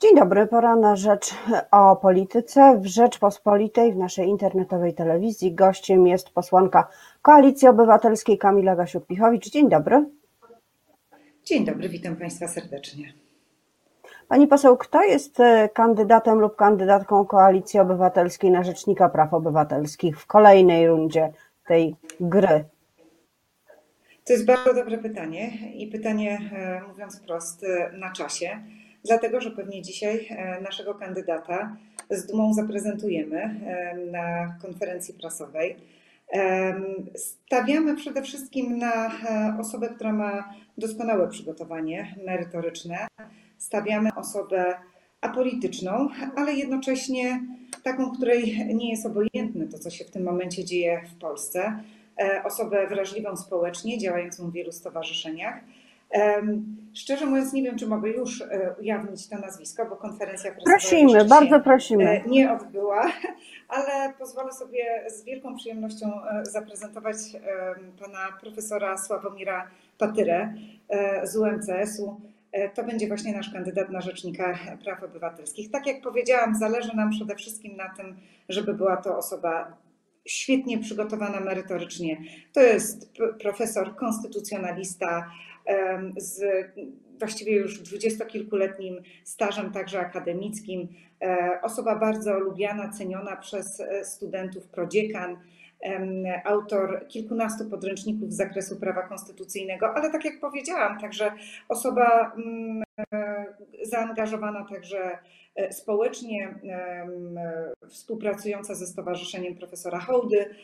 Dzień 0.00 0.16
dobry, 0.16 0.46
pora 0.46 0.76
na 0.76 0.96
rzecz 0.96 1.34
o 1.70 1.96
polityce 1.96 2.78
w 2.80 2.86
Rzeczpospolitej, 2.86 3.92
w 3.92 3.96
naszej 3.96 4.28
internetowej 4.28 4.94
telewizji. 4.94 5.54
Gościem 5.54 6.06
jest 6.06 6.30
posłanka 6.30 6.88
Koalicji 7.22 7.68
Obywatelskiej 7.68 8.38
Kamila 8.38 8.76
Gasiuk-Pichowicz. 8.76 9.50
Dzień 9.50 9.68
dobry. 9.68 10.04
Dzień 11.44 11.64
dobry, 11.64 11.88
witam 11.88 12.16
Państwa 12.16 12.48
serdecznie. 12.48 13.12
Pani 14.28 14.46
poseł, 14.46 14.76
kto 14.76 15.02
jest 15.02 15.40
e, 15.40 15.68
kandydatem 15.68 16.38
lub 16.38 16.56
kandydatką 16.56 17.24
Koalicji 17.24 17.80
Obywatelskiej 17.80 18.50
na 18.50 18.64
Rzecznika 18.64 19.08
Praw 19.08 19.34
Obywatelskich 19.34 20.20
w 20.20 20.26
kolejnej 20.26 20.88
rundzie 20.88 21.32
tej 21.66 21.96
gry? 22.20 22.64
To 24.24 24.32
jest 24.32 24.46
bardzo 24.46 24.74
dobre 24.74 24.98
pytanie 24.98 25.72
i 25.74 25.86
pytanie, 25.86 26.38
e, 26.52 26.88
mówiąc 26.88 27.22
wprost, 27.22 27.64
e, 27.64 27.92
na 27.98 28.12
czasie 28.12 28.60
dlatego 29.04 29.40
że 29.40 29.50
pewnie 29.50 29.82
dzisiaj 29.82 30.26
e, 30.30 30.60
naszego 30.60 30.94
kandydata 30.94 31.76
z 32.10 32.26
dumą 32.26 32.54
zaprezentujemy 32.54 33.40
e, 33.40 33.96
na 33.96 34.54
konferencji 34.62 35.14
prasowej. 35.14 35.76
E, 36.32 36.74
stawiamy 37.16 37.96
przede 37.96 38.22
wszystkim 38.22 38.78
na 38.78 39.12
osobę, 39.60 39.88
która 39.88 40.12
ma 40.12 40.54
doskonałe 40.78 41.28
przygotowanie 41.28 42.14
merytoryczne. 42.26 43.06
Stawiamy 43.58 44.14
osobę 44.14 44.74
apolityczną, 45.20 46.08
ale 46.36 46.52
jednocześnie 46.52 47.40
taką, 47.82 48.10
której 48.10 48.74
nie 48.74 48.90
jest 48.90 49.06
obojętne 49.06 49.66
to, 49.66 49.78
co 49.78 49.90
się 49.90 50.04
w 50.04 50.10
tym 50.10 50.22
momencie 50.22 50.64
dzieje 50.64 51.02
w 51.16 51.18
Polsce. 51.18 51.82
Osobę 52.44 52.86
wrażliwą 52.86 53.36
społecznie, 53.36 53.98
działającą 53.98 54.50
w 54.50 54.52
wielu 54.52 54.72
stowarzyszeniach 54.72 55.60
Szczerze 56.94 57.26
mówiąc, 57.26 57.52
nie 57.52 57.62
wiem, 57.62 57.78
czy 57.78 57.86
mogę 57.86 58.10
już 58.10 58.40
e, 58.42 58.74
ujawnić 58.80 59.28
to 59.28 59.38
nazwisko, 59.38 59.86
bo 59.86 59.96
konferencja 59.96 60.52
prasowa 60.52 60.70
prosimy, 60.70 61.24
bardzo 61.24 61.60
prosimy. 61.60 62.04
E, 62.10 62.28
nie 62.28 62.52
odbyła, 62.52 63.12
ale 63.68 64.12
pozwolę 64.18 64.52
sobie 64.52 65.04
z 65.08 65.24
wielką 65.24 65.56
przyjemnością 65.56 66.06
e, 66.06 66.44
zaprezentować 66.44 67.16
pana 68.00 68.18
profesora 68.40 68.98
Sławomira 68.98 69.70
Patyrę 69.98 70.54
z 71.22 71.36
UMCS-u. 71.36 72.20
To 72.74 72.84
będzie 72.84 73.08
właśnie 73.08 73.32
nasz 73.32 73.52
kandydat 73.52 73.90
na 73.90 74.00
Rzecznika 74.00 74.58
Praw 74.84 75.02
Obywatelskich. 75.02 75.70
Tak 75.70 75.86
jak 75.86 76.02
powiedziałam, 76.02 76.54
zależy 76.54 76.96
nam 76.96 77.10
przede 77.10 77.36
wszystkim 77.36 77.76
na 77.76 77.88
tym, 77.88 78.16
żeby 78.48 78.74
była 78.74 78.96
to 78.96 79.16
osoba 79.16 79.72
świetnie 80.26 80.78
przygotowana 80.78 81.40
merytorycznie. 81.40 82.16
To 82.52 82.60
jest 82.60 83.12
profesor 83.40 83.96
konstytucjonalista, 83.96 85.30
z 86.16 86.42
właściwie 87.20 87.56
już 87.56 87.78
dwudziestokilkuletnim 87.78 89.02
stażem 89.24 89.72
także 89.72 90.00
akademickim. 90.00 90.88
E, 91.22 91.58
osoba 91.62 91.96
bardzo 91.96 92.38
lubiana, 92.38 92.88
ceniona 92.88 93.36
przez 93.36 93.80
e, 93.80 94.04
studentów, 94.04 94.68
prodziekan, 94.68 95.36
autor 96.44 97.06
kilkunastu 97.08 97.70
podręczników 97.70 98.32
z 98.32 98.36
zakresu 98.36 98.76
prawa 98.76 99.02
konstytucyjnego, 99.02 99.94
ale 99.94 100.10
tak 100.10 100.24
jak 100.24 100.40
powiedziałam, 100.40 101.00
także 101.00 101.32
osoba 101.68 102.32
mm, 102.36 102.82
e, 103.12 103.44
zaangażowana 103.82 104.66
także 104.68 105.18
społecznie, 105.70 106.54
współpracująca 107.88 108.74
ze 108.74 108.86
Stowarzyszeniem 108.86 109.54
Profesora 109.54 110.00
Hołdy 110.00 110.54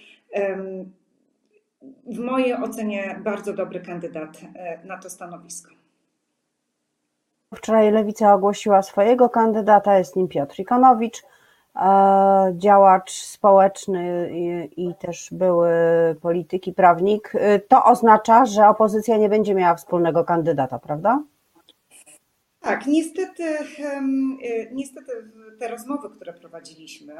w 2.07 2.19
mojej 2.19 2.55
ocenie 2.55 3.21
bardzo 3.25 3.53
dobry 3.53 3.81
kandydat 3.81 4.41
e, 4.55 4.87
na 4.87 4.99
to 4.99 5.11
stanowisko. 5.11 5.71
Wczoraj 7.55 7.93
Lewica 7.93 8.35
ogłosiła 8.35 8.83
swojego 8.83 9.29
kandydata, 9.29 9.99
jest 9.99 10.17
nim 10.17 10.29
Piotr 10.29 10.61
Ikonowicz, 10.61 11.23
e, 11.77 12.53
działacz 12.57 13.13
społeczny 13.13 14.31
i 14.77 14.95
też 14.99 15.29
były 15.33 15.71
polityk 16.23 16.67
i 16.67 16.73
prawnik. 16.73 17.33
E, 17.35 17.59
to 17.59 17.85
oznacza, 17.85 18.45
że 18.45 18.69
opozycja 18.69 19.17
nie 19.17 19.29
będzie 19.29 19.55
miała 19.55 19.75
wspólnego 19.75 20.25
kandydata, 20.25 20.79
prawda? 20.79 21.23
Tak, 22.67 22.87
niestety, 22.87 23.43
y, 23.43 24.71
niestety 24.73 25.13
te 25.59 25.69
rozmowy, 25.69 26.11
które 26.11 26.33
prowadziliśmy, 26.33 27.15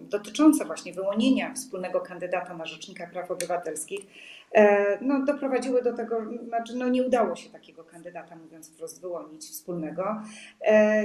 dotyczące 0.00 0.64
właśnie 0.64 0.92
wyłonienia 0.92 1.54
wspólnego 1.54 2.00
kandydata 2.00 2.56
na 2.56 2.66
Rzecznika 2.66 3.06
Praw 3.06 3.30
Obywatelskich, 3.30 4.00
e, 4.52 4.98
no, 5.00 5.24
doprowadziły 5.24 5.82
do 5.82 5.92
tego, 5.92 6.16
znaczy 6.48 6.76
no, 6.76 6.88
nie 6.88 7.02
udało 7.02 7.36
się 7.36 7.50
takiego 7.50 7.84
kandydata, 7.84 8.36
mówiąc 8.36 8.70
wprost, 8.70 9.00
wyłonić 9.00 9.42
wspólnego. 9.42 10.22
E, 10.66 11.02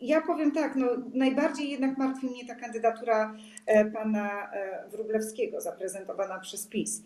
ja 0.00 0.20
powiem 0.20 0.52
tak, 0.52 0.76
no, 0.76 0.86
najbardziej 1.14 1.70
jednak 1.70 1.98
martwi 1.98 2.26
mnie 2.26 2.46
ta 2.46 2.54
kandydatura 2.54 3.34
e, 3.66 3.84
pana 3.84 4.50
Wróblewskiego, 4.90 5.60
zaprezentowana 5.60 6.38
przez 6.38 6.66
PiS. 6.66 7.02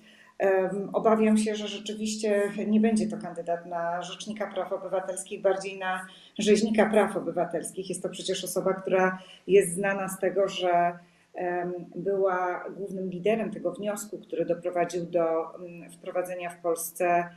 Obawiam 0.92 1.36
się, 1.36 1.54
że 1.54 1.68
rzeczywiście 1.68 2.50
nie 2.66 2.80
będzie 2.80 3.08
to 3.08 3.18
kandydat 3.18 3.66
na 3.66 4.02
Rzecznika 4.02 4.46
Praw 4.46 4.72
Obywatelskich, 4.72 5.42
bardziej 5.42 5.78
na 5.78 6.06
Rzeźnika 6.38 6.90
Praw 6.90 7.16
Obywatelskich. 7.16 7.88
Jest 7.88 8.02
to 8.02 8.08
przecież 8.08 8.44
osoba, 8.44 8.74
która 8.74 9.18
jest 9.46 9.74
znana 9.74 10.08
z 10.08 10.18
tego, 10.18 10.48
że 10.48 10.98
była 11.94 12.64
głównym 12.76 13.10
liderem 13.10 13.50
tego 13.50 13.72
wniosku, 13.72 14.18
który 14.18 14.44
doprowadził 14.44 15.06
do 15.06 15.54
mm, 15.54 15.90
wprowadzenia 15.90 16.50
w 16.50 16.60
Polsce 16.60 17.28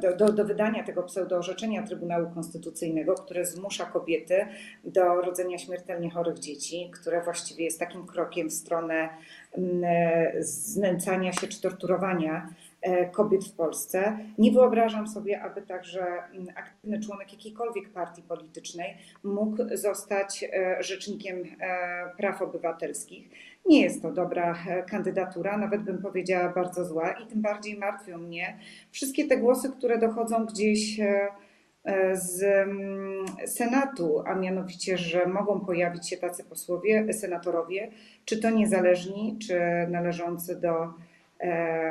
do, 0.00 0.16
do, 0.16 0.32
do, 0.32 0.44
wydania 0.44 0.82
tego 0.82 1.02
pseudoorzeczenia 1.02 1.82
Trybunału 1.82 2.30
Konstytucyjnego, 2.30 3.14
które 3.14 3.46
zmusza 3.46 3.84
kobiety 3.84 4.46
do 4.84 5.20
rodzenia 5.20 5.58
śmiertelnie 5.58 6.10
chorych 6.10 6.38
dzieci, 6.38 6.90
które 6.94 7.22
właściwie 7.22 7.64
jest 7.64 7.80
takim 7.80 8.06
krokiem 8.06 8.48
w 8.48 8.52
stronę 8.52 9.08
mm, 9.58 9.84
e, 9.84 10.32
znęcania 10.42 11.32
się 11.32 11.48
czy 11.48 11.60
torturowania 11.60 12.34
e, 12.36 12.65
kobiet 13.12 13.44
w 13.44 13.52
Polsce. 13.52 14.18
Nie 14.38 14.52
wyobrażam 14.52 15.08
sobie, 15.08 15.42
aby 15.42 15.62
także 15.62 16.06
mm, 16.32 16.46
aktywny 16.56 17.00
członek 17.00 17.32
jakiejkolwiek 17.32 17.88
partii 17.88 18.22
politycznej 18.22 18.96
mógł 19.24 19.56
zostać 19.74 20.44
rzecznikiem 20.80 21.42
praw 22.16 22.42
obywatelskich. 22.42 23.28
Nie 23.68 23.80
jest 23.80 24.02
to 24.02 24.12
dobra 24.12 24.54
e, 24.68 24.82
kandydatura, 24.82 25.58
nawet 25.58 25.82
bym 25.82 26.02
powiedziała 26.02 26.48
bardzo 26.48 26.84
zła 26.84 27.12
i 27.12 27.26
tym 27.26 27.42
bardziej 27.42 27.78
martwią 27.78 28.18
mnie 28.18 28.58
wszystkie 28.90 29.26
te 29.26 29.36
głosy, 29.36 29.70
które 29.78 29.98
dochodzą 29.98 30.46
gdzieś 30.46 31.00
e, 31.00 31.28
e, 31.84 32.16
z 32.16 32.42
mm, 32.42 33.24
Senatu, 33.46 34.22
a 34.26 34.34
mianowicie, 34.34 34.98
że 34.98 35.26
mogą 35.26 35.60
pojawić 35.60 36.08
się 36.08 36.16
tacy 36.16 36.44
posłowie, 36.44 37.12
senatorowie, 37.12 37.90
czy 38.24 38.40
to 38.40 38.50
niezależni, 38.50 39.38
czy 39.38 39.60
należący 39.88 40.60
do 40.60 40.92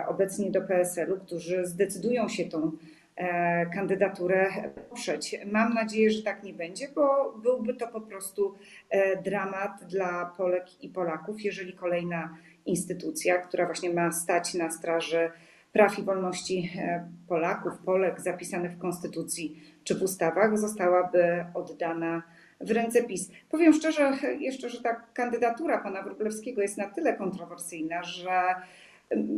obecnie 0.07 0.51
do 0.51 0.61
PSL-u, 0.61 1.19
którzy 1.19 1.65
zdecydują 1.65 2.29
się 2.29 2.45
tą 2.45 2.71
E, 3.15 3.65
kandydaturę 3.65 4.51
poprzeć. 4.89 5.35
Mam 5.45 5.73
nadzieję, 5.73 6.11
że 6.11 6.23
tak 6.23 6.43
nie 6.43 6.53
będzie, 6.53 6.87
bo 6.95 7.33
byłby 7.43 7.73
to 7.73 7.87
po 7.87 8.01
prostu 8.01 8.55
e, 8.89 9.21
dramat 9.21 9.71
dla 9.89 10.33
Polek 10.37 10.83
i 10.83 10.89
Polaków, 10.89 11.41
jeżeli 11.41 11.73
kolejna 11.73 12.37
instytucja, 12.65 13.37
która 13.37 13.65
właśnie 13.65 13.93
ma 13.93 14.11
stać 14.11 14.53
na 14.53 14.71
straży 14.71 15.31
praw 15.73 15.99
i 15.99 16.03
wolności 16.03 16.71
e, 16.77 17.09
Polaków, 17.27 17.73
Polek 17.85 18.21
zapisanych 18.21 18.71
w 18.71 18.79
Konstytucji 18.79 19.63
czy 19.83 19.95
w 19.95 20.01
ustawach, 20.01 20.57
zostałaby 20.57 21.45
oddana 21.53 22.23
w 22.61 22.71
ręce 22.71 23.03
PiS. 23.03 23.31
Powiem 23.49 23.73
szczerze 23.73 24.11
jeszcze, 24.39 24.69
że 24.69 24.81
ta 24.81 24.93
kandydatura 25.13 25.77
pana 25.77 26.01
Wróblewskiego 26.01 26.61
jest 26.61 26.77
na 26.77 26.89
tyle 26.89 27.13
kontrowersyjna, 27.13 28.03
że 28.03 28.41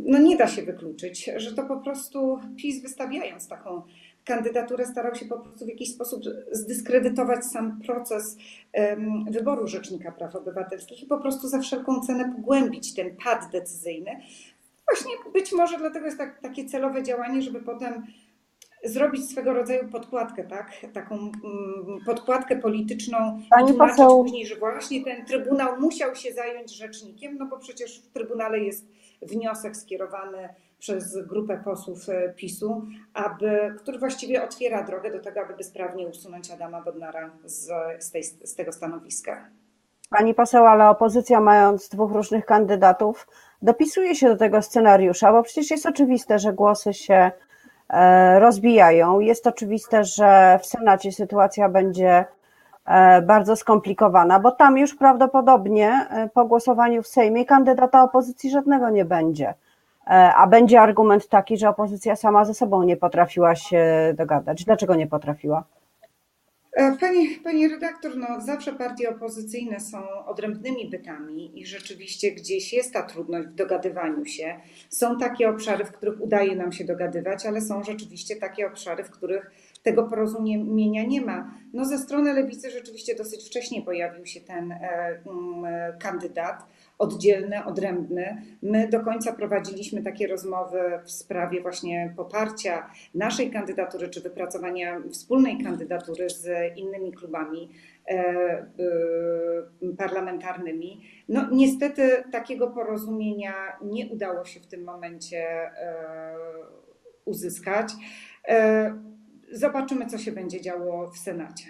no 0.04 0.18
nie 0.18 0.36
da 0.36 0.46
się 0.46 0.62
wykluczyć, 0.62 1.30
że 1.36 1.54
to 1.54 1.62
po 1.62 1.76
prostu 1.76 2.38
PiS 2.56 2.82
wystawiając 2.82 3.48
taką 3.48 3.82
kandydaturę 4.24 4.86
starał 4.86 5.14
się 5.14 5.26
po 5.26 5.38
prostu 5.38 5.64
w 5.64 5.68
jakiś 5.68 5.94
sposób 5.94 6.22
zdyskredytować 6.52 7.44
sam 7.44 7.80
proces 7.86 8.36
wyboru 9.30 9.66
Rzecznika 9.66 10.12
Praw 10.12 10.36
Obywatelskich 10.36 11.02
i 11.02 11.06
po 11.06 11.18
prostu 11.18 11.48
za 11.48 11.58
wszelką 11.58 12.00
cenę 12.00 12.32
pogłębić 12.36 12.94
ten 12.94 13.16
pad 13.24 13.50
decyzyjny. 13.52 14.10
Właśnie 14.86 15.12
być 15.32 15.52
może 15.52 15.78
dlatego 15.78 16.06
jest 16.06 16.18
tak, 16.18 16.40
takie 16.40 16.64
celowe 16.64 17.02
działanie, 17.02 17.42
żeby 17.42 17.60
potem 17.60 18.06
zrobić 18.84 19.30
swego 19.30 19.52
rodzaju 19.52 19.88
podkładkę, 19.88 20.44
tak? 20.44 20.72
Taką 20.92 21.14
mm, 21.14 21.32
podkładkę 22.06 22.56
polityczną 22.56 23.18
Pani 23.50 23.68
tłumaczyć 23.68 23.96
poseł... 23.96 24.22
później, 24.22 24.46
że 24.46 24.56
właśnie 24.56 25.04
ten 25.04 25.24
Trybunał 25.24 25.80
musiał 25.80 26.14
się 26.14 26.32
zająć 26.32 26.76
rzecznikiem, 26.76 27.36
no 27.38 27.46
bo 27.46 27.58
przecież 27.58 28.00
w 28.00 28.08
Trybunale 28.08 28.58
jest 28.58 28.86
wniosek 29.22 29.76
skierowany 29.76 30.48
przez 30.78 31.26
grupę 31.26 31.60
posłów 31.64 32.08
e, 32.08 32.32
PiSu, 32.36 32.82
aby, 33.14 33.74
który 33.78 33.98
właściwie 33.98 34.44
otwiera 34.44 34.82
drogę 34.82 35.10
do 35.10 35.20
tego, 35.20 35.40
aby 35.40 35.56
bezprawnie 35.56 36.08
usunąć 36.08 36.50
Adama 36.50 36.82
Bodnara 36.82 37.30
z, 37.44 37.68
z, 38.04 38.10
tej, 38.10 38.22
z 38.24 38.54
tego 38.54 38.72
stanowiska. 38.72 39.50
Pani 40.10 40.34
poseł, 40.34 40.66
ale 40.66 40.88
opozycja 40.88 41.40
mając 41.40 41.88
dwóch 41.88 42.12
różnych 42.12 42.44
kandydatów, 42.44 43.26
dopisuje 43.62 44.14
się 44.14 44.28
do 44.28 44.36
tego 44.36 44.62
scenariusza, 44.62 45.32
bo 45.32 45.42
przecież 45.42 45.70
jest 45.70 45.86
oczywiste, 45.86 46.38
że 46.38 46.52
głosy 46.52 46.94
się 46.94 47.30
rozbijają. 48.38 49.20
Jest 49.20 49.46
oczywiste, 49.46 50.04
że 50.04 50.58
w 50.62 50.66
Senacie 50.66 51.12
sytuacja 51.12 51.68
będzie 51.68 52.24
bardzo 53.26 53.56
skomplikowana, 53.56 54.40
bo 54.40 54.50
tam 54.50 54.78
już 54.78 54.94
prawdopodobnie 54.94 56.06
po 56.34 56.44
głosowaniu 56.44 57.02
w 57.02 57.06
Sejmie 57.06 57.44
kandydata 57.44 58.02
opozycji 58.02 58.50
żadnego 58.50 58.90
nie 58.90 59.04
będzie. 59.04 59.54
A 60.36 60.46
będzie 60.46 60.80
argument 60.80 61.28
taki, 61.28 61.58
że 61.58 61.68
opozycja 61.68 62.16
sama 62.16 62.44
ze 62.44 62.54
sobą 62.54 62.82
nie 62.82 62.96
potrafiła 62.96 63.54
się 63.54 64.14
dogadać. 64.16 64.64
Dlaczego 64.64 64.94
nie 64.94 65.06
potrafiła? 65.06 65.64
E, 66.72 66.96
pani, 67.00 67.28
pani 67.44 67.68
redaktor, 67.68 68.16
no 68.16 68.40
zawsze 68.40 68.72
partie 68.72 69.10
opozycyjne 69.10 69.80
są 69.80 69.98
odrębnymi 70.26 70.90
bytami 70.90 71.60
i 71.60 71.66
rzeczywiście 71.66 72.32
gdzieś 72.32 72.72
jest 72.72 72.92
ta 72.92 73.02
trudność 73.02 73.48
w 73.48 73.54
dogadywaniu 73.54 74.24
się. 74.24 74.60
Są 74.90 75.18
takie 75.18 75.50
obszary, 75.50 75.84
w 75.84 75.92
których 75.92 76.20
udaje 76.20 76.56
nam 76.56 76.72
się 76.72 76.84
dogadywać, 76.84 77.46
ale 77.46 77.60
są 77.60 77.84
rzeczywiście 77.84 78.36
takie 78.36 78.66
obszary, 78.66 79.04
w 79.04 79.10
których 79.10 79.50
tego 79.82 80.02
porozumienia 80.02 81.04
nie 81.04 81.20
ma. 81.20 81.50
No 81.72 81.84
ze 81.84 81.98
strony 81.98 82.32
lewicy 82.32 82.70
rzeczywiście 82.70 83.14
dosyć 83.14 83.46
wcześnie 83.46 83.82
pojawił 83.82 84.26
się 84.26 84.40
ten 84.40 84.72
e, 84.72 84.78
mm, 85.26 85.98
kandydat 85.98 86.66
oddzielny, 86.98 87.64
odrębny. 87.64 88.42
My 88.62 88.88
do 88.88 89.00
końca 89.00 89.32
prowadziliśmy 89.32 90.02
takie 90.02 90.26
rozmowy 90.26 90.78
w 91.04 91.10
sprawie 91.10 91.60
właśnie 91.60 92.12
poparcia 92.16 92.90
naszej 93.14 93.50
kandydatury, 93.50 94.08
czy 94.08 94.20
wypracowania 94.20 95.00
wspólnej 95.12 95.64
kandydatury 95.64 96.30
z 96.30 96.76
innymi 96.76 97.12
klubami 97.12 97.70
e, 98.08 98.14
e, 98.14 98.66
parlamentarnymi. 99.98 101.00
No 101.28 101.48
niestety 101.52 102.24
takiego 102.32 102.68
porozumienia 102.68 103.52
nie 103.82 104.06
udało 104.06 104.44
się 104.44 104.60
w 104.60 104.66
tym 104.66 104.84
momencie 104.84 105.70
uzyskać. 107.24 107.92
Zobaczymy, 109.52 110.06
co 110.06 110.18
się 110.18 110.32
będzie 110.32 110.60
działo 110.60 111.10
w 111.10 111.18
Senacie. 111.18 111.64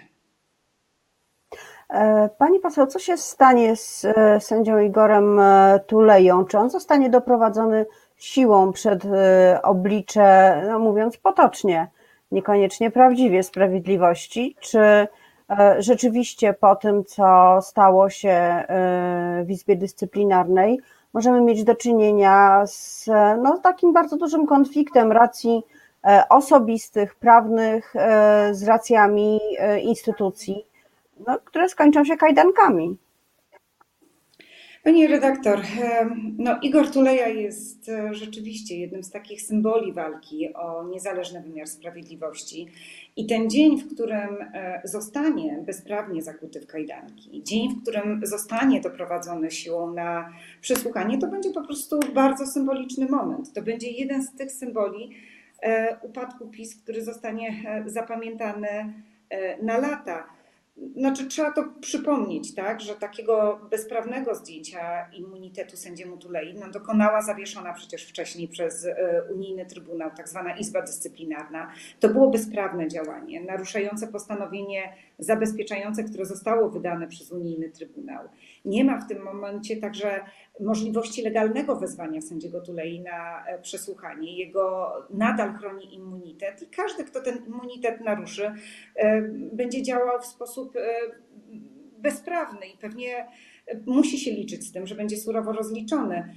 E, 1.89 2.29
pani 2.37 2.59
poseł, 2.59 2.87
co 2.87 2.99
się 2.99 3.17
stanie 3.17 3.75
z 3.75 4.05
e, 4.05 4.41
sędzią 4.41 4.79
Igorem 4.79 5.39
e, 5.39 5.79
Tuleją? 5.87 6.45
Czy 6.45 6.57
on 6.57 6.69
zostanie 6.69 7.09
doprowadzony 7.09 7.85
siłą 8.17 8.71
przed 8.71 9.03
oblicze, 9.63 10.61
no 10.67 10.79
mówiąc 10.79 11.17
potocznie, 11.17 11.87
niekoniecznie 12.31 12.91
prawdziwie 12.91 13.43
sprawiedliwości? 13.43 14.55
Czy 14.59 15.07
rzeczywiście 15.79 16.53
po 16.53 16.75
tym, 16.75 17.05
co 17.05 17.59
stało 17.61 18.09
się 18.09 18.63
w 19.45 19.49
Izbie 19.49 19.75
Dyscyplinarnej, 19.75 20.79
możemy 21.13 21.41
mieć 21.41 21.63
do 21.63 21.75
czynienia 21.75 22.63
z 22.65 23.05
no, 23.41 23.57
takim 23.57 23.93
bardzo 23.93 24.17
dużym 24.17 24.47
konfliktem 24.47 25.11
racji 25.11 25.63
osobistych, 26.29 27.15
prawnych, 27.15 27.93
z 28.51 28.63
racjami 28.63 29.39
instytucji? 29.81 30.69
no, 31.27 31.39
które 31.39 31.69
skończą 31.69 32.05
się 32.05 32.17
kajdankami. 32.17 32.97
Pani 34.83 35.07
redaktor, 35.07 35.61
no 36.37 36.59
Igor 36.61 36.91
Tuleja 36.91 37.27
jest 37.27 37.89
e, 37.89 38.13
rzeczywiście 38.13 38.77
jednym 38.77 39.03
z 39.03 39.11
takich 39.11 39.41
symboli 39.41 39.93
walki 39.93 40.53
o 40.53 40.87
niezależny 40.87 41.41
wymiar 41.41 41.67
sprawiedliwości. 41.67 42.67
I 43.15 43.25
ten 43.25 43.49
dzień, 43.49 43.81
w 43.81 43.93
którym 43.93 44.41
e, 44.53 44.81
zostanie 44.83 45.63
bezprawnie 45.65 46.21
zakuty 46.21 46.61
w 46.61 46.67
kajdanki, 46.67 47.43
dzień, 47.43 47.69
w 47.69 47.81
którym 47.81 48.21
zostanie 48.23 48.81
doprowadzony 48.81 49.51
siłą 49.51 49.93
na 49.93 50.33
przesłuchanie, 50.61 51.17
to 51.17 51.27
będzie 51.27 51.49
po 51.49 51.61
prostu 51.61 51.99
bardzo 52.13 52.47
symboliczny 52.47 53.07
moment. 53.07 53.53
To 53.53 53.61
będzie 53.61 53.91
jeden 53.91 54.23
z 54.23 54.35
tych 54.35 54.51
symboli 54.51 55.09
e, 55.11 55.38
upadku 56.01 56.47
PiS, 56.47 56.75
który 56.83 57.03
zostanie 57.03 57.63
zapamiętany 57.85 58.93
na 59.61 59.77
lata. 59.77 60.39
Znaczy, 60.95 61.27
trzeba 61.27 61.51
to 61.51 61.63
przypomnieć, 61.81 62.55
tak, 62.55 62.81
że 62.81 62.95
takiego 62.95 63.59
bezprawnego 63.69 64.35
zdjęcia 64.35 65.09
immunitetu 65.13 65.77
sędziemu 65.77 66.17
Tulei 66.17 66.53
no, 66.53 66.69
dokonała 66.69 67.21
zawieszona 67.21 67.73
przecież 67.73 68.05
wcześniej 68.05 68.47
przez 68.47 68.85
e, 68.85 69.23
unijny 69.33 69.65
trybunał, 69.65 70.11
tak 70.17 70.29
zwana 70.29 70.57
Izba 70.57 70.81
Dyscyplinarna. 70.81 71.71
To 71.99 72.09
było 72.09 72.29
bezprawne 72.29 72.87
działanie, 72.87 73.41
naruszające 73.41 74.07
postanowienie 74.07 74.93
zabezpieczające, 75.19 76.03
które 76.03 76.25
zostało 76.25 76.69
wydane 76.69 77.07
przez 77.07 77.31
unijny 77.31 77.69
trybunał. 77.69 78.29
Nie 78.65 78.83
ma 78.83 79.01
w 79.01 79.07
tym 79.07 79.23
momencie 79.23 79.77
także 79.77 80.19
możliwości 80.59 81.21
legalnego 81.21 81.75
wezwania 81.75 82.21
sędziego 82.21 82.61
Tulei 82.61 83.01
na 83.01 83.45
e, 83.45 83.61
przesłuchanie. 83.61 84.37
Jego 84.37 84.93
nadal 85.09 85.53
chroni 85.53 85.95
immunitet 85.95 86.61
i 86.61 86.67
każdy, 86.67 87.03
kto 87.03 87.21
ten 87.21 87.45
immunitet 87.45 88.01
naruszy, 88.01 88.53
e, 88.95 89.21
będzie 89.53 89.83
działał 89.83 90.21
w 90.21 90.25
sposób 90.25 90.75
e, 90.75 90.79
bezprawny 91.97 92.67
i 92.67 92.77
pewnie 92.77 93.27
musi 93.85 94.17
się 94.17 94.31
liczyć 94.31 94.67
z 94.67 94.71
tym, 94.71 94.87
że 94.87 94.95
będzie 94.95 95.17
surowo 95.17 95.51
rozliczony. 95.51 96.35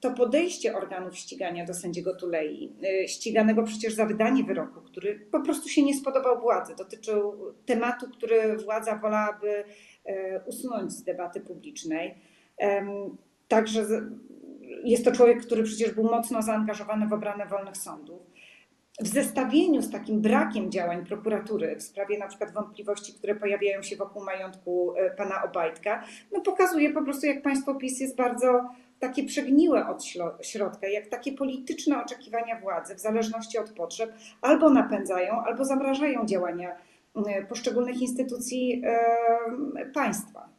To 0.00 0.10
podejście 0.10 0.76
organów 0.76 1.16
ścigania 1.16 1.64
do 1.64 1.74
sędziego 1.74 2.16
Tulei, 2.16 2.72
ściganego 3.06 3.62
przecież 3.62 3.94
za 3.94 4.06
wydanie 4.06 4.44
wyroku, 4.44 4.80
który 4.80 5.26
po 5.32 5.40
prostu 5.40 5.68
się 5.68 5.82
nie 5.82 5.94
spodobał 5.94 6.40
władzy, 6.40 6.74
dotyczył 6.78 7.34
tematu, 7.66 8.06
który 8.10 8.56
władza 8.56 8.96
wolałaby 8.96 9.64
usunąć 10.46 10.92
z 10.92 11.02
debaty 11.02 11.40
publicznej 11.40 12.14
Także 13.48 13.84
jest 14.84 15.04
to 15.04 15.12
człowiek, 15.12 15.42
który 15.46 15.62
przecież 15.62 15.94
był 15.94 16.04
mocno 16.04 16.42
zaangażowany 16.42 17.06
w 17.06 17.12
obranę 17.12 17.46
wolnych 17.46 17.76
sądów. 17.76 18.22
W 19.00 19.06
zestawieniu 19.06 19.82
z 19.82 19.90
takim 19.90 20.20
brakiem 20.20 20.70
działań 20.70 21.06
prokuratury 21.06 21.76
w 21.76 21.82
sprawie 21.82 22.18
na 22.18 22.26
przykład 22.26 22.52
wątpliwości, 22.52 23.14
które 23.14 23.34
pojawiają 23.34 23.82
się 23.82 23.96
wokół 23.96 24.24
majątku 24.24 24.94
e, 24.96 25.10
pana 25.10 25.42
Obajtka, 25.42 26.04
no 26.32 26.40
pokazuje 26.40 26.92
po 26.92 27.02
prostu, 27.02 27.26
jak 27.26 27.42
państwo 27.42 27.74
PiS 27.74 28.00
jest 28.00 28.16
bardzo 28.16 28.70
takie 28.98 29.24
przegniłe 29.24 29.88
od 29.88 30.04
środka, 30.42 30.88
jak 30.88 31.06
takie 31.06 31.32
polityczne 31.32 32.02
oczekiwania 32.04 32.60
władzy 32.60 32.94
w 32.94 33.00
zależności 33.00 33.58
od 33.58 33.70
potrzeb 33.70 34.12
albo 34.42 34.70
napędzają, 34.70 35.32
albo 35.32 35.64
zamrażają 35.64 36.26
działania 36.26 36.76
poszczególnych 37.48 38.02
instytucji 38.02 38.82
państwa. 39.94 40.54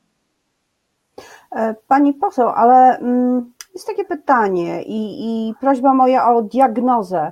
E, 1.56 1.75
pani 1.88 2.13
poseł, 2.13 2.50
ale 2.50 2.98
mm, 2.98 3.54
jest 3.74 3.88
takie 3.88 4.06
pytanie 4.06 4.84
i, 4.84 5.00
i 5.50 5.54
prośba 5.60 5.94
moja 5.94 6.30
o 6.30 6.42
diagnozę. 6.42 7.31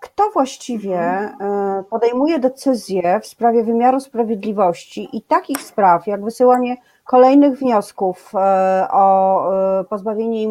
Kto 0.00 0.30
właściwie 0.30 0.98
e, 0.98 1.84
podejmuje 1.90 2.38
decyzje 2.38 3.20
w 3.20 3.26
sprawie 3.26 3.64
wymiaru 3.64 4.00
sprawiedliwości 4.00 5.08
i 5.12 5.22
takich 5.22 5.60
spraw, 5.60 6.06
jak 6.06 6.24
wysyłanie 6.24 6.76
kolejnych 7.04 7.58
wniosków 7.58 8.32
e, 8.34 8.88
o 8.90 9.44
pozbawienie 9.90 10.46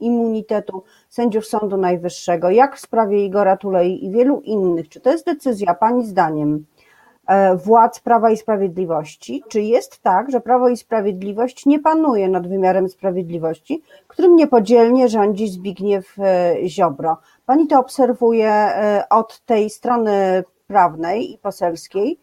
immunitetu 0.00 0.82
sędziów 1.08 1.46
Sądu 1.46 1.76
Najwyższego, 1.76 2.50
jak 2.50 2.76
w 2.76 2.80
sprawie 2.80 3.24
Igora 3.24 3.56
Tulei 3.56 4.04
i 4.04 4.10
wielu 4.10 4.40
innych? 4.40 4.88
Czy 4.88 5.00
to 5.00 5.10
jest 5.10 5.26
decyzja, 5.26 5.74
Pani 5.74 6.06
zdaniem, 6.06 6.64
E, 6.64 6.73
władz 7.64 8.00
Prawa 8.00 8.30
i 8.30 8.36
Sprawiedliwości? 8.36 9.42
Czy 9.48 9.60
jest 9.60 10.02
tak, 10.02 10.30
że 10.30 10.40
Prawo 10.40 10.68
i 10.68 10.76
Sprawiedliwość 10.76 11.66
nie 11.66 11.78
panuje 11.78 12.28
nad 12.28 12.48
wymiarem 12.48 12.88
sprawiedliwości, 12.88 13.82
którym 14.08 14.36
niepodzielnie 14.36 15.08
rządzi 15.08 15.48
Zbigniew 15.48 16.18
e, 16.18 16.54
Ziobro? 16.66 17.16
Pani 17.46 17.66
to 17.66 17.80
obserwuje 17.80 18.50
e, 18.50 19.04
od 19.10 19.40
tej 19.40 19.70
strony 19.70 20.44
prawnej 20.66 21.32
i 21.32 21.38
poselskiej. 21.38 22.20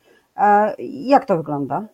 Jak 0.88 1.26
to 1.26 1.38
wygląda? 1.38 1.88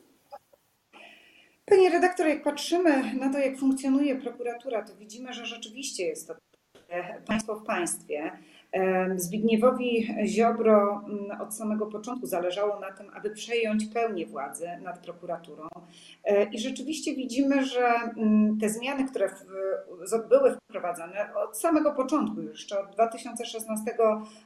Pani 1.65 1.89
redaktor, 1.89 2.27
jak 2.27 2.43
patrzymy 2.43 3.15
na 3.19 3.33
to, 3.33 3.39
jak 3.39 3.57
funkcjonuje 3.57 4.15
prokuratura, 4.15 4.83
to 4.83 4.95
widzimy, 4.95 5.33
że 5.33 5.45
rzeczywiście 5.45 6.05
jest 6.05 6.27
to 6.27 6.33
państwo 7.27 7.55
w 7.55 7.65
państwie. 7.65 8.31
Zbigniewowi 9.15 10.07
Ziobro 10.25 11.03
mm, 11.07 11.41
od 11.41 11.55
samego 11.55 11.85
początku 11.85 12.27
zależało 12.27 12.79
na 12.79 12.91
tym, 12.91 13.07
aby 13.13 13.29
przejąć 13.29 13.85
pełnię 13.85 14.25
władzy 14.25 14.67
nad 14.83 14.99
prokuraturą. 14.99 15.67
E, 16.23 16.43
I 16.43 16.59
rzeczywiście 16.59 17.15
widzimy, 17.15 17.65
że 17.65 17.87
mm, 18.17 18.57
te 18.59 18.69
zmiany, 18.69 19.05
które 19.05 19.29
były 20.29 20.57
wprowadzane 20.69 21.35
od 21.35 21.57
samego 21.57 21.91
początku, 21.91 22.41
jeszcze 22.41 22.79
od 22.79 22.91
2016 22.91 23.97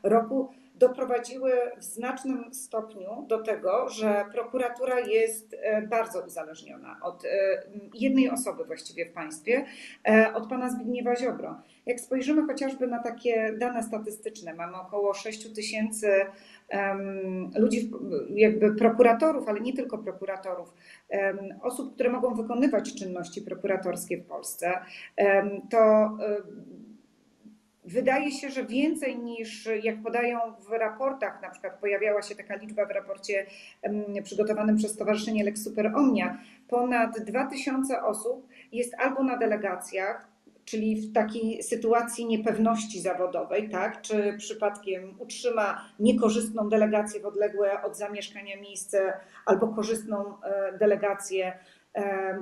roku, 0.03 0.49
doprowadziły 0.81 1.51
w 1.77 1.83
znacznym 1.83 2.53
stopniu 2.53 3.25
do 3.27 3.43
tego, 3.43 3.89
że 3.89 4.25
prokuratura 4.31 4.99
jest 4.99 5.55
e, 5.61 5.81
bardzo 5.81 6.21
uzależniona 6.25 6.97
od 7.03 7.25
e, 7.25 7.27
jednej 7.93 8.29
osoby 8.29 8.63
właściwie 8.65 9.05
w 9.05 9.13
państwie, 9.13 9.65
e, 10.07 10.33
od 10.33 10.49
pana 10.49 10.69
Zbigniewa 10.69 11.15
Ziobro. 11.15 11.61
Jak 11.85 11.99
spojrzymy 11.99 12.47
chociażby 12.47 12.87
na 12.87 13.03
takie 13.03 13.53
dane 13.57 13.83
statystyczne, 13.83 14.53
mamy 14.53 14.77
około 14.77 15.13
6 15.13 15.53
tysięcy 15.53 16.07
ludzi, 17.55 17.91
jakby 18.29 18.75
prokuratorów, 18.75 19.47
ale 19.47 19.59
nie 19.59 19.73
tylko 19.73 19.97
prokuratorów, 19.97 20.73
osób, 21.61 21.93
które 21.93 22.09
mogą 22.09 22.35
wykonywać 22.35 22.93
czynności 22.95 23.41
prokuratorskie 23.41 24.17
w 24.17 24.25
Polsce, 24.25 24.79
to 25.69 26.09
Wydaje 27.93 28.31
się, 28.31 28.49
że 28.49 28.65
więcej 28.65 29.17
niż 29.19 29.69
jak 29.83 30.03
podają 30.03 30.39
w 30.69 30.71
raportach, 30.71 31.41
na 31.41 31.49
przykład 31.49 31.79
pojawiała 31.79 32.21
się 32.21 32.35
taka 32.35 32.55
liczba 32.55 32.85
w 32.85 32.91
raporcie 32.91 33.45
przygotowanym 34.23 34.77
przez 34.77 34.91
Stowarzyszenie 34.91 35.43
Lex 35.43 35.63
Super 35.63 35.91
Omnia, 35.95 36.37
ponad 36.67 37.19
2000 37.19 38.03
osób 38.03 38.47
jest 38.71 38.95
albo 38.99 39.23
na 39.23 39.37
delegacjach, 39.37 40.31
czyli 40.65 41.01
w 41.01 41.13
takiej 41.13 41.63
sytuacji 41.63 42.25
niepewności 42.25 43.01
zawodowej, 43.01 43.69
tak? 43.69 44.01
czy 44.01 44.35
przypadkiem 44.37 45.15
utrzyma 45.19 45.81
niekorzystną 45.99 46.69
delegację 46.69 47.19
w 47.19 47.25
odległe 47.25 47.83
od 47.83 47.97
zamieszkania 47.97 48.61
miejsce 48.61 49.13
albo 49.45 49.67
korzystną 49.67 50.41
e, 50.43 50.77
delegację 50.77 51.53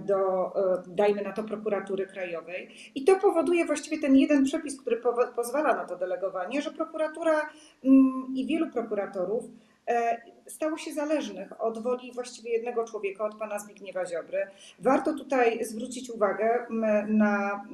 do, 0.06 0.51
e, 0.56 0.84
dajmy 0.88 1.22
na 1.22 1.32
to, 1.32 1.44
prokuratury 1.44 2.08
krajowej. 2.08 2.70
I 2.96 3.03
to 3.03 3.15
powoduje 3.15 3.65
właściwie 3.65 3.98
ten 4.01 4.15
jeden 4.15 4.44
przepis, 4.44 4.82
który 4.82 5.01
pozwala 5.36 5.75
na 5.75 5.86
to 5.86 5.96
delegowanie, 5.96 6.62
że 6.62 6.72
prokuratura 6.72 7.50
mm, 7.84 8.27
i 8.36 8.46
wielu 8.46 8.72
prokuratorów 8.72 9.44
E, 9.89 10.18
stało 10.48 10.77
się 10.77 10.94
zależnych 10.94 11.62
od 11.62 11.84
woli 11.84 12.12
właściwie 12.12 12.51
jednego 12.51 12.84
człowieka, 12.84 13.25
od 13.25 13.36
pana 13.36 13.60
Zbigniewa 13.60 14.06
Ziobry. 14.06 14.48
Warto 14.79 15.13
tutaj 15.13 15.65
zwrócić 15.65 16.10
uwagę 16.10 16.65
na 17.08 17.65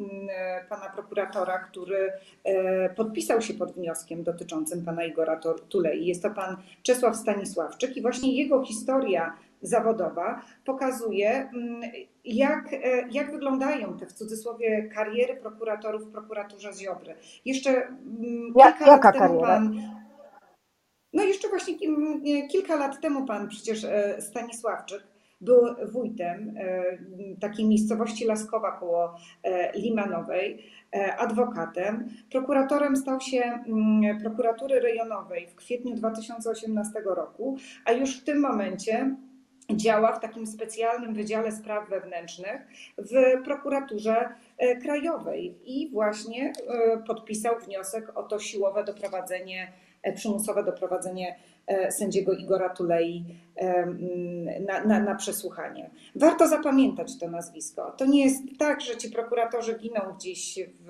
pana 0.70 0.89
prokuratora, 0.89 1.60
który 1.60 2.12
e, 2.44 2.89
podpisał 2.89 3.41
się 3.41 3.53
pod 3.53 3.72
wnioskiem 3.72 4.24
dotyczącym 4.24 4.86
pana 4.86 5.03
Igora 5.03 5.39
Tulei. 5.70 6.05
Jest 6.05 6.24
to 6.24 6.29
pan 6.29 6.58
Czesław 6.84 7.15
Stanisławczyk 7.15 7.98
i 7.98 8.01
właśnie 8.01 8.38
jego 8.38 8.65
historia 8.65 9.38
zawodowa 9.65 10.41
pokazuje, 10.65 11.50
jak, 12.25 12.74
e, 12.74 13.07
jak 13.12 13.31
wyglądają 13.31 13.98
te 13.98 14.05
w 14.05 14.13
cudzysłowie 14.13 14.89
kariery 14.93 15.36
prokuratorów 15.36 16.03
w 16.03 16.12
prokuraturze 16.12 16.74
Ziobry. 16.74 17.15
Jeszcze 17.45 17.88
kilka 18.53 18.65
Jaka 18.65 18.86
lat 18.88 19.01
temu 19.01 19.19
kariera? 19.19 19.48
pan 19.48 19.95
no 21.13 21.24
jeszcze 21.24 21.50
właśnie 21.50 21.75
kilka 22.48 22.75
lat 22.75 23.01
temu 23.01 23.25
pan 23.25 23.48
przecież 23.48 23.84
e, 23.84 24.22
Stanisławczyk 24.22 25.03
był 25.41 25.62
wójtem 25.91 26.53
e, 26.57 26.98
takiej 27.39 27.65
miejscowości 27.65 28.25
Laskowa 28.25 28.72
koło 28.72 29.15
Limanowej, 29.75 30.72
adwokatem. 31.17 32.10
Prokuratorem 32.31 32.95
stał 32.95 33.22
się 33.22 33.41
mm, 33.41 34.19
prokuratury 34.19 34.79
rejonowej 34.79 35.48
w 35.48 35.55
kwietniu 35.55 35.95
2018 35.95 37.01
roku, 37.05 37.57
a 37.86 37.91
już 37.91 38.17
w 38.17 38.24
tym 38.24 38.39
momencie 38.39 39.15
działa 39.72 40.12
w 40.13 40.19
takim 40.19 40.48
specjalnym 40.48 41.13
Wydziale 41.13 41.51
Spraw 41.51 41.89
Wewnętrznych 41.89 42.62
w 42.98 43.43
prokuraturze 43.43 44.29
krajowej 44.81 45.55
i 45.65 45.89
właśnie 45.91 46.53
podpisał 47.07 47.60
wniosek 47.60 48.17
o 48.17 48.24
to 48.24 48.39
siłowe 48.39 48.84
doprowadzenie 48.84 49.72
E, 50.05 50.13
przymusowe 50.13 50.63
doprowadzenie 50.63 51.36
e, 51.67 51.91
sędziego 51.91 52.34
Igora 52.34 52.69
Tulei 52.69 53.25
e, 53.55 53.86
na, 54.67 54.84
na, 54.84 55.00
na, 55.00 55.15
przesłuchanie. 55.15 55.89
Warto 56.15 56.48
zapamiętać 56.48 57.19
to 57.19 57.27
nazwisko. 57.27 57.91
To 57.91 58.05
nie 58.05 58.25
jest 58.25 58.43
tak, 58.60 58.81
że 58.81 58.98
ci 58.98 59.10
prokuratorzy 59.12 59.79
giną 59.79 60.01
gdzieś 60.17 60.60
w, 60.79 60.89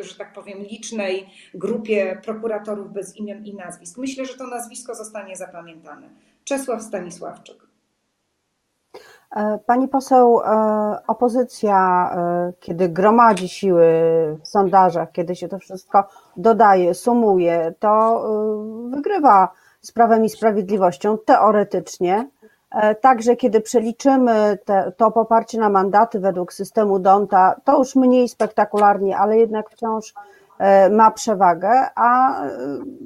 że 0.00 0.14
tak 0.14 0.32
powiem, 0.32 0.58
licznej 0.58 1.26
grupie 1.54 2.20
prokuratorów 2.24 2.92
bez 2.92 3.16
imion 3.16 3.44
i 3.44 3.54
nazwisk. 3.54 3.98
Myślę, 3.98 4.26
że 4.26 4.34
to 4.34 4.46
nazwisko 4.46 4.94
zostanie 4.94 5.36
zapamiętane. 5.36 6.08
Czesław 6.50 6.82
Stanisławczyk. 6.82 7.56
E, 9.36 9.58
pani 9.66 9.88
poseł, 9.88 10.40
e, 10.40 10.98
opozycja, 11.06 12.10
e, 12.14 12.52
kiedy 12.60 12.88
gromadzi 12.88 13.48
siły 13.48 13.86
w 14.42 14.48
sondażach, 14.48 15.12
kiedy 15.12 15.36
się 15.36 15.48
to 15.48 15.58
wszystko 15.58 16.04
dodaje, 16.36 16.94
sumuje, 16.94 17.74
to 17.78 18.24
wygrywa 18.90 19.52
z 19.80 19.92
prawem 19.92 20.24
i 20.24 20.28
sprawiedliwością 20.28 21.18
teoretycznie. 21.18 22.28
Także 23.00 23.36
kiedy 23.36 23.60
przeliczymy 23.60 24.58
te, 24.64 24.92
to 24.96 25.10
poparcie 25.10 25.58
na 25.58 25.68
mandaty 25.68 26.20
według 26.20 26.52
systemu 26.52 26.98
Donta, 26.98 27.60
to 27.64 27.78
już 27.78 27.96
mniej 27.96 28.28
spektakularnie, 28.28 29.18
ale 29.18 29.38
jednak 29.38 29.70
wciąż 29.70 30.14
ma 30.90 31.10
przewagę, 31.10 31.70
a 31.94 32.42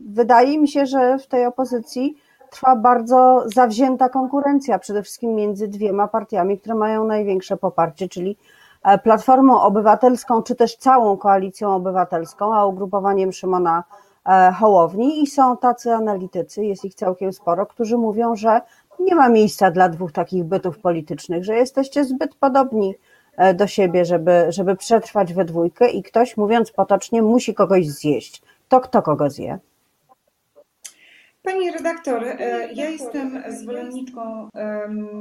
wydaje 0.06 0.58
mi 0.58 0.68
się, 0.68 0.86
że 0.86 1.18
w 1.18 1.26
tej 1.26 1.46
opozycji 1.46 2.16
trwa 2.54 2.76
bardzo 2.76 3.44
zawzięta 3.54 4.08
konkurencja, 4.08 4.78
przede 4.78 5.02
wszystkim 5.02 5.34
między 5.34 5.68
dwiema 5.68 6.08
partiami, 6.08 6.58
które 6.58 6.74
mają 6.74 7.04
największe 7.04 7.56
poparcie, 7.56 8.08
czyli 8.08 8.36
e, 8.82 8.98
Platformą 8.98 9.60
Obywatelską, 9.62 10.42
czy 10.42 10.54
też 10.54 10.76
całą 10.76 11.16
Koalicją 11.16 11.74
Obywatelską, 11.74 12.54
a 12.54 12.66
ugrupowaniem 12.66 13.32
Szymona 13.32 13.84
e, 14.26 14.52
Hołowni. 14.52 15.22
I 15.22 15.26
są 15.26 15.56
tacy 15.56 15.92
analitycy, 15.92 16.64
jest 16.64 16.84
ich 16.84 16.94
całkiem 16.94 17.32
sporo, 17.32 17.66
którzy 17.66 17.98
mówią, 17.98 18.36
że 18.36 18.60
nie 19.00 19.14
ma 19.14 19.28
miejsca 19.28 19.70
dla 19.70 19.88
dwóch 19.88 20.12
takich 20.12 20.44
bytów 20.44 20.78
politycznych, 20.78 21.44
że 21.44 21.54
jesteście 21.54 22.04
zbyt 22.04 22.34
podobni 22.34 22.94
e, 23.36 23.54
do 23.54 23.66
siebie, 23.66 24.04
żeby, 24.04 24.46
żeby 24.48 24.76
przetrwać 24.76 25.34
we 25.34 25.44
dwójkę 25.44 25.90
i 25.90 26.02
ktoś, 26.02 26.36
mówiąc 26.36 26.70
potocznie, 26.70 27.22
musi 27.22 27.54
kogoś 27.54 27.86
zjeść. 27.88 28.42
To 28.68 28.80
kto 28.80 29.02
kogo 29.02 29.30
zje? 29.30 29.58
Pani 31.44 31.70
redaktor, 31.70 32.24
e, 32.24 32.72
ja 32.72 32.90
jestem 32.90 33.42
zwolenniczką, 33.48 34.48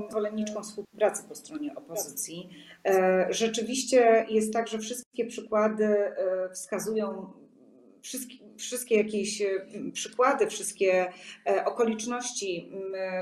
zwolenniczką 0.09 0.63
współpracy 0.63 1.23
po 1.29 1.35
stronie 1.35 1.75
opozycji. 1.75 2.49
E, 2.87 3.27
rzeczywiście 3.29 4.25
jest 4.29 4.53
tak, 4.53 4.67
że 4.67 4.79
wszystkie 4.79 5.25
przykłady 5.25 5.85
e, 5.85 6.49
wskazują, 6.53 7.33
wszystkie, 8.01 8.35
wszystkie 8.63 8.97
jakieś 8.97 9.41
e, 9.41 9.47
przykłady, 9.93 10.47
wszystkie 10.47 11.05
e, 11.47 11.65
okoliczności 11.65 12.71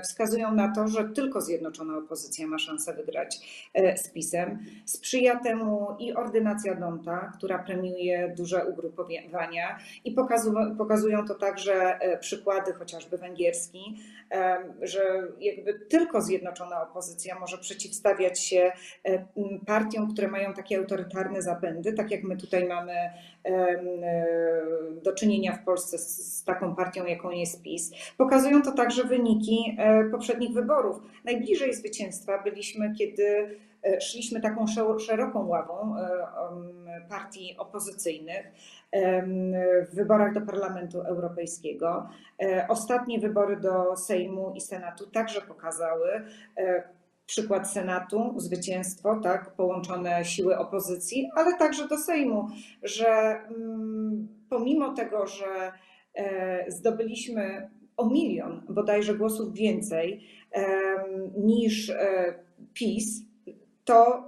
wskazują 0.04 0.56
na 0.56 0.76
to, 0.76 0.88
że 0.88 1.10
tylko 1.10 1.42
zjednoczona 1.42 1.98
opozycja 1.98 2.48
ma 2.48 2.60
szansę 2.60 2.94
wygrać 2.94 3.40
e, 3.74 3.98
z 3.98 4.10
PiSem. 4.10 4.60
Sprzyja 4.86 5.40
temu 5.40 5.88
i 6.00 6.14
ordynacja 6.14 6.76
Donta, 6.76 7.32
która 7.38 7.60
premiuje 7.60 8.34
duże 8.38 8.66
ugrupowania 8.66 9.80
i 10.06 10.16
pokazują 10.78 11.28
to 11.28 11.36
także 11.36 12.00
przykłady 12.20 12.74
chociażby 12.74 13.18
węgierski, 13.18 13.98
że 14.82 15.28
jakby 15.40 15.74
tylko 15.74 16.22
zjednoczona 16.22 16.90
opozycja 16.90 17.40
może 17.40 17.58
przeciwstawiać 17.58 18.40
się 18.40 18.72
partiom, 19.66 20.14
które 20.14 20.28
mają 20.28 20.54
takie 20.54 20.78
autorytarne 20.78 21.42
zapędy, 21.42 21.94
tak 21.94 22.12
jak 22.12 22.24
my 22.24 22.38
tutaj 22.38 22.68
mamy 22.68 22.94
do 25.04 25.14
czynienia 25.14 25.31
w 25.40 25.66
Polsce 25.66 25.98
z, 25.98 26.38
z 26.38 26.44
taką 26.44 26.76
partią, 26.76 27.06
jaką 27.06 27.32
jest 27.32 27.62
PiS. 27.62 27.92
Pokazują 28.18 28.62
to 28.62 28.72
także 28.72 29.04
wyniki 29.04 29.76
e, 29.80 30.04
poprzednich 30.04 30.54
wyborów. 30.54 31.02
Najbliżej 31.26 31.74
zwycięstwa 31.74 32.44
byliśmy, 32.44 32.94
kiedy 32.98 33.58
e, 33.84 34.02
szliśmy 34.02 34.42
taką 34.42 34.66
szeroką 35.00 35.48
ławą 35.48 35.96
e, 35.98 37.02
partii 37.10 37.56
opozycyjnych 37.58 38.52
w 39.92 39.96
wyborach 39.96 40.34
do 40.34 40.42
Parlamentu 40.42 41.02
Europejskiego. 41.02 42.10
Ostatnie 42.70 43.20
wybory 43.20 43.58
do 43.58 43.96
Sejmu 43.96 44.54
i 44.56 44.62
Senatu 44.62 45.08
także 45.08 45.42
pokazały, 45.42 46.24
przykład 47.32 47.72
Senatu, 47.72 48.34
zwycięstwo, 48.38 49.20
tak, 49.24 49.52
połączone 49.52 50.26
siły 50.26 50.58
opozycji, 50.58 51.32
ale 51.36 51.58
także 51.58 51.88
do 51.88 51.98
Sejmu, 51.98 52.48
że 52.84 53.08
mm, 53.08 54.41
pomimo 54.52 54.94
tego, 54.94 55.28
że 55.28 55.72
e, 56.16 56.72
zdobyliśmy 56.72 57.70
o 57.98 58.10
milion 58.10 58.62
bodajże 58.70 59.16
głosów 59.16 59.54
więcej 59.54 60.28
niż 61.38 61.90
e, 61.90 62.34
PiS, 62.74 63.22
to 63.86 64.24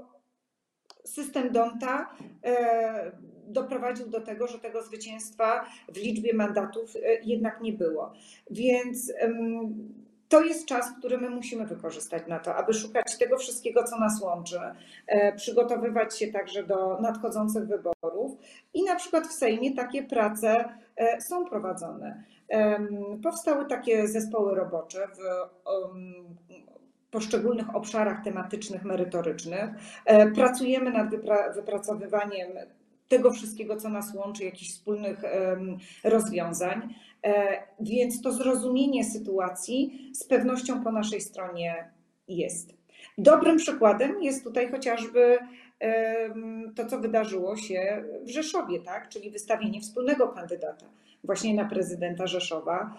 system 1.06 1.52
Donta 1.52 2.16
e, 2.44 3.12
doprowadził 3.48 4.10
do 4.10 4.22
tego, 4.22 4.48
że 4.48 4.60
tego 4.60 4.84
zwycięstwa 4.84 5.66
w 5.94 5.98
liczbie 5.98 6.34
mandatów 6.34 6.94
jednak 7.24 7.62
nie 7.62 7.74
było. 7.74 8.14
Więc 8.50 9.14
to 10.30 10.42
jest 10.42 10.66
czas, 10.66 10.92
który 11.00 11.18
my 11.18 11.30
musimy 11.30 11.66
wykorzystać 11.66 12.24
na 12.28 12.40
to, 12.40 12.56
aby 12.56 12.74
szukać 12.74 13.18
tego 13.18 13.38
wszystkiego, 13.38 13.84
co 13.84 14.00
nas 14.00 14.22
łączy, 14.22 14.60
e, 15.08 15.36
przygotowywać 15.36 16.20
się 16.20 16.28
także 16.28 16.64
do 16.64 17.00
nadchodzących 17.02 17.64
wyborów 17.68 18.38
i 18.74 18.84
na 18.84 18.96
przykład 18.96 19.28
w 19.28 19.34
Sejmie 19.34 19.76
takie 19.76 20.04
prace 20.04 20.74
e, 20.96 21.22
są 21.22 21.46
prowadzone. 21.46 22.24
Powstały 23.24 23.66
takie 23.66 24.08
zespoły 24.08 24.56
robocze 24.56 25.08
w 25.08 25.20
poszczególnych 27.12 27.76
obszarach 27.76 28.24
tematycznych, 28.24 28.84
merytorycznych. 28.84 29.70
E, 30.06 30.32
pracujemy 30.32 30.92
nad 30.92 31.08
wypracowywaniem 31.56 32.50
tego 33.08 33.32
wszystkiego, 33.32 33.78
co 33.78 33.90
nas 33.90 34.14
łączy, 34.16 34.44
jakichś 34.44 34.72
wspólnych 34.72 35.22
rozwiązań. 36.04 36.94
E, 37.24 37.64
więc 37.80 38.22
to 38.22 38.32
zrozumienie 38.32 39.04
sytuacji 39.04 40.12
z 40.14 40.24
pewnością 40.24 40.84
po 40.84 40.92
naszej 40.92 41.22
stronie 41.22 41.92
jest. 42.28 42.74
Dobrym 43.18 43.58
przykładem 43.58 44.24
jest 44.24 44.44
tutaj 44.44 44.72
chociażby 44.72 45.40
to, 46.76 46.86
co 46.86 47.00
wydarzyło 47.00 47.58
się 47.58 48.04
w 48.24 48.30
Rzeszowie, 48.30 48.80
tak? 48.80 49.10
czyli 49.10 49.32
wystawienie 49.32 49.82
wspólnego 49.82 50.28
kandydata 50.28 50.86
właśnie 51.24 51.54
na 51.54 51.66
prezydenta 51.66 52.28
Rzeszowa. 52.28 52.98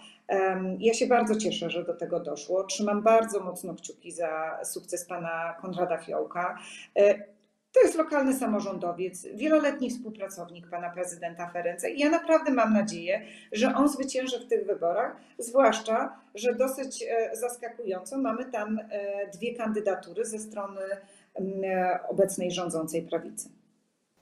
Ja 0.79 0.93
się 0.93 1.07
bardzo 1.07 1.35
cieszę, 1.35 1.69
że 1.69 1.83
do 1.83 1.93
tego 1.93 2.19
doszło. 2.19 2.63
Trzymam 2.63 3.03
bardzo 3.03 3.39
mocno 3.39 3.75
kciuki 3.75 4.11
za 4.11 4.59
sukces 4.63 5.05
pana 5.05 5.55
Konrada 5.61 5.97
Fiołka. 5.97 6.57
E, 7.75 7.79
to 7.79 7.85
jest 7.85 7.97
lokalny 7.97 8.33
samorządowiec, 8.33 9.27
wieloletni 9.33 9.89
współpracownik 9.89 10.69
pana 10.69 10.89
prezydenta 10.89 11.49
Ferenca 11.49 11.87
i 11.87 11.99
ja 11.99 12.09
naprawdę 12.09 12.51
mam 12.51 12.73
nadzieję, 12.73 13.21
że 13.51 13.75
on 13.75 13.89
zwycięży 13.89 14.39
w 14.39 14.47
tych 14.47 14.65
wyborach, 14.65 15.15
zwłaszcza, 15.39 16.15
że 16.35 16.55
dosyć 16.55 17.03
e, 17.03 17.35
zaskakująco 17.35 18.17
mamy 18.17 18.45
tam 18.45 18.79
e, 18.79 19.27
dwie 19.33 19.55
kandydatury 19.55 20.25
ze 20.25 20.39
strony 20.39 20.81
obecnej 22.09 22.51
rządzącej 22.51 23.01
prawicy. 23.01 23.49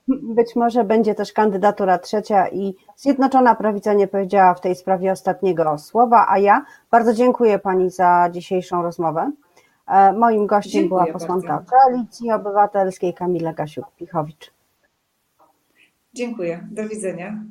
Być 0.07 0.55
może 0.55 0.83
będzie 0.83 1.15
też 1.15 1.33
kandydatura 1.33 1.99
trzecia 1.99 2.47
i 2.47 2.75
Zjednoczona 2.95 3.55
Prawica 3.55 3.93
nie 3.93 4.07
powiedziała 4.07 4.53
w 4.53 4.61
tej 4.61 4.75
sprawie 4.75 5.11
ostatniego 5.11 5.77
słowa, 5.77 6.25
a 6.29 6.39
ja 6.39 6.65
bardzo 6.91 7.13
dziękuję 7.13 7.59
Pani 7.59 7.89
za 7.89 8.29
dzisiejszą 8.31 8.81
rozmowę. 8.81 9.31
E, 9.93 10.13
moim 10.13 10.47
gościem 10.47 10.81
dziękuję 10.81 11.01
była 11.01 11.13
posłanka 11.13 11.47
bardzo. 11.47 11.71
Koalicji 11.71 12.31
Obywatelskiej 12.31 13.13
Kamila 13.13 13.53
Gasiuk-Pichowicz. 13.53 14.51
Dziękuję. 16.13 16.67
Do 16.71 16.89
widzenia. 16.89 17.43